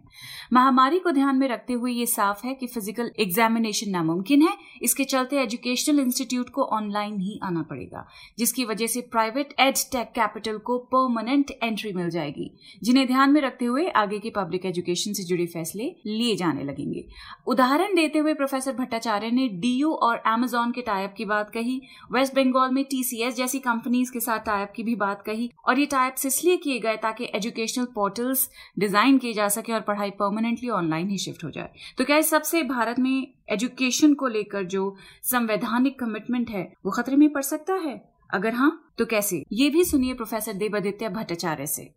महामारी 0.54 1.00
को 1.00 1.12
ध्यान 1.12 1.36
में 1.36 1.48
रखते 1.48 1.74
हुए 1.74 1.92
ये 1.92 2.06
साफ़ 2.06 2.46
है 2.48 2.54
कि 2.54 2.68
फ़िज़िकल 2.68 3.12
एग्जामिनेशन 3.20 3.92
नामुमकिन 3.92 4.42
है। 4.42 4.54
इसके 4.82 5.04
चलते 5.06 5.42
एजुकेशनल 5.42 6.00
इंस्टीट्यूट 6.00 6.50
को 6.50 6.63
ऑनलाइन 6.77 7.20
ही 7.20 7.39
आना 7.44 7.62
पड़ेगा 7.70 8.06
जिसकी 8.39 8.65
वजह 8.65 8.88
से 8.88 9.01
प्राइवेट 9.12 9.54
एड 9.60 9.75
टेक 9.92 10.12
कैपिटल 10.16 10.58
को 10.60 10.78
परमानेंट 10.88 11.52
एंट्री 11.54 11.92
मिल 11.94 12.10
जाएगी, 12.10 12.50
जिन्हें 12.84 13.06
ध्यान 13.08 13.32
में 13.32 13.42
रखते 13.42 13.66
हुए 13.66 13.88
आगे 13.96 14.20
के 14.20 14.30
पब्लिक 14.32 14.66
एजुकेशन 14.66 15.14
से 15.14 15.24
जुड़े 15.24 15.46
फैसले 15.48 15.84
लिए 16.08 16.36
जाने 16.36 16.64
लगेंगे। 16.64 17.06
उदाहरण 17.48 17.96
देते 17.96 18.20
हुए 18.20 18.34
प्रोफेसर 18.34 18.74
भट्टाचार्य 18.76 19.32
ने 19.32 19.48
डीयू 19.58 19.92
और 19.94 20.22
एमेजॉन 20.28 20.72
के 20.72 20.82
टाइप 20.84 21.14
की 21.18 21.26
बात 21.26 21.50
कही 21.50 21.82
वेस्ट 22.12 22.36
बंगाल 22.36 22.72
में 22.72 22.84
टीसीएस 22.86 23.36
जैसी 23.36 23.60
कंपनीज़ 23.62 24.12
के 24.14 24.20
साथ 24.20 24.40
टाइप 24.46 24.72
की 24.76 24.84
भी 24.84 24.96
बात 24.98 25.22
कही, 25.22 25.50
और 25.68 25.80
ये 25.80 25.86
टाइप्स 25.86 26.26
इसलिए 26.26 26.58
किए 26.58 26.80
गए 26.80 26.98
ताकि 26.98 27.30
एजुकेशनल 27.36 27.86
पोर्टल्स 27.96 28.50
डिज़ाइन 28.80 29.18
किए 29.18 29.34
जा 29.34 29.48
सके 29.50 29.74
और 29.74 29.82
पढ़ाई 29.84 30.10
परमानेंटली 30.20 30.70
ऑनलाइन 30.72 31.10
ही 31.10 31.18
शिफ्ट 31.18 31.44
हो 31.44 31.52
जाए। 31.52 31.70
तो 31.98 32.06
क्या 32.06 32.18
इस 32.18 32.30
सबसे 32.30 32.64
भारत 32.66 33.00
में 33.00 33.28
एजुकेशन 33.50 34.14
को 34.14 34.28
लेकर 34.28 34.64
जो 34.66 34.96
संवैधानिक 35.24 36.00
कमिटमेंट 36.00 36.50
है, 36.50 36.72
वो 36.86 36.92
खतरे 36.92 37.16
में 37.16 37.32
पड़ 37.34 37.42
सकता 37.44 37.74
है? 37.76 37.96
अगर 38.36 38.54
हाँ 38.54 38.94
तो 38.98 39.06
कैसे? 39.06 39.44
ये 39.51 39.70
भी 39.70 39.84
सुनिए 39.84 40.13
प्रोफेसर 40.13 40.54
देवादित्य 40.54 41.10
भट्टाचार्य 41.10 41.68
से। 41.68 41.89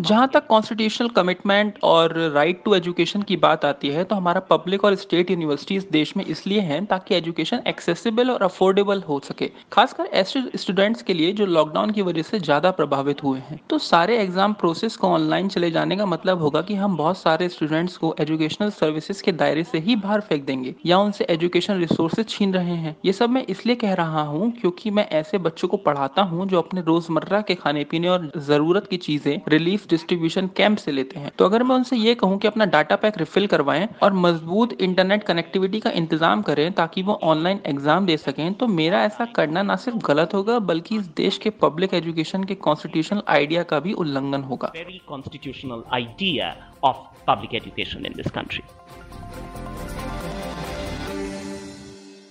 जहाँ 0.00 0.28
तक 0.28 0.46
कॉन्स्टिट्यूशनल 0.46 1.08
कमिटमेंट 1.08 1.78
और 1.84 2.12
राइट 2.34 2.62
टू 2.64 2.74
एजुकेशन 2.74 3.22
की 3.22 3.36
बात 3.36 3.64
आती 3.64 3.88
है 3.88 4.04
तो 4.04 4.16
हमारा 4.16 4.40
पब्लिक 4.50 4.84
और 4.84 4.94
स्टेट 4.94 5.30
यूनिवर्सिटीज 5.30 5.86
देश 5.92 6.16
में 6.16 6.24
इसलिए 6.24 6.60
हैं 6.60 6.84
ताकि 6.86 7.14
एजुकेशन 7.14 7.62
एक्सेसिबल 7.66 8.30
और 8.30 8.42
अफोर्डेबल 8.42 9.02
हो 9.08 9.18
सके। 9.24 9.50
खासकर 9.72 10.04
ऐसे 10.14 10.42
स्टूडेंट्स 10.56 11.02
के 11.02 11.14
लिए 11.14 11.32
जो 11.32 11.46
लॉकडाउन 11.46 11.90
की 11.90 12.02
वजह 12.02 12.22
से 12.22 12.38
ज़्यादा 12.38 12.70
प्रभावित 12.70 13.22
हुए 13.24 13.40
हैं। 13.40 13.60
तो 13.70 13.78
सारे 13.80 14.18
एग्ज़ाम 14.18 14.52
प्रोसेस 14.54 14.96
को 14.96 15.08
ऑनलाइन 15.08 15.48
चले 15.48 15.70
जाने 15.70 15.96
का 15.96 16.06
मतलब 16.06 16.42
होगा 16.42 16.62
कि 16.62 16.74
हम 16.74 16.96
बहुत 16.96 17.18
सारे 17.18 17.48
स्टूडेंट्स 17.48 17.96
को 17.96 18.14
एजुकेशनल 18.20 18.70
सर्विसेज़ 18.70 19.22
के 19.22 19.32
दायरे 19.34 19.64
से 19.64 19.78
ही 19.78 19.96
बाहर 19.96 20.20
फेंक 20.20 20.44
देंगे 20.46 20.74
या 20.86 20.98
उनसे 20.98 21.26
एजुकेशन 21.30 21.78
रिसोर्सेज 21.80 22.28
छीन 22.28 22.54
रहे 22.54 22.76
हैं। 22.76 22.96
ये 23.04 23.12
सब 23.12 23.30
मैं 23.30 23.44
इसलिए 23.46 23.76
कह 23.76 23.94
रहा 23.94 24.22
हूँ 24.22 24.50
क्योंकि 24.60 24.90
मैं 24.90 25.08
ऐसे 25.12 25.38
बच्चों 25.40 25.68
को 25.68 25.76
पढ़ाता 25.86 26.22
हूँ 26.24 26.48
जो 26.48 26.58
अपने 26.58 26.84
रोज़मर्रा 26.86 27.40
के 27.42 27.54
खाने 27.54 27.84
पीने 27.84 28.08
और 28.08 28.30
ज़रूरत 28.46 28.86
की 28.86 28.96
चीज़ें 28.98 29.40
रिलीफ 29.48 29.88
डिस्ट्रीब्यूशन 29.88 30.46
कैंप 30.56 30.78
से 30.78 30.92
लेते 30.92 31.20
हैं 31.20 31.30
तो 31.38 31.44
अगर 31.44 31.62
मैं 31.62 31.76
उनसे 31.76 31.96
ये 31.96 32.14
कहूँ 32.14 32.38
कि 32.38 32.48
अपना 32.48 32.64
डाटा 32.66 32.96
पैक 32.96 33.18
रिफिल 33.18 33.46
करवाएँ 33.46 33.88
और 34.02 34.12
मज़बूत 34.16 34.72
इंटरनेट 34.80 35.24
कनेक्टिविटी 35.24 35.80
का 35.80 35.90
इंतज़ाम 35.92 36.42
करें 36.42 36.72
ताकि 36.72 37.02
वो 37.02 37.18
ऑनलाइन 37.24 37.60
एग्ज़ाम 37.66 38.06
दे 38.06 38.16
सकें 38.16 38.52
तो 38.54 38.66
मेरा 38.68 39.02
ऐसा 39.04 39.24
करना 39.36 39.62
ना 39.62 39.76
सिर्फ़ 39.76 39.98
गलत 40.06 40.34
होगा, 40.34 40.58
बल्कि 40.60 40.96
इस 40.96 41.06
देश 41.16 41.38
के 41.38 41.50
पब्लिक 41.62 41.94
एजुकेशन 41.94 42.44
के 42.44 42.54
कॉन्स्टिट्यूशनल 42.66 43.22
आइडिया 43.28 43.62
का 43.64 43.80
भी 43.80 43.92
उल्लंघन 44.04 44.42
होगा 44.44 44.72
very 44.76 45.00
constitutional 45.08 45.84
idea 45.94 46.48
of 46.84 46.96
public 47.26 47.54
education 47.54 48.06
in 48.06 48.16
this 48.16 48.30
country. 48.30 48.64